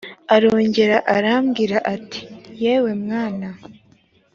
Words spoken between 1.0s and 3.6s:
arambwira ati yewe mwana